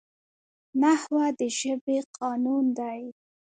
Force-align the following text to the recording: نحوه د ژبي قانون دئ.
نحوه 0.81 1.25
د 1.37 1.39
ژبي 1.57 1.97
قانون 2.17 2.65
دئ. 2.77 3.01